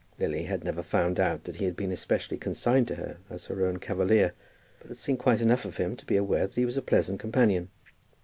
[0.17, 3.63] Lily had never found out that he had been especially consigned to her as her
[3.63, 4.33] own cavalier,
[4.79, 7.19] but had seen quite enough of him to be aware that he was a pleasant
[7.19, 7.69] companion.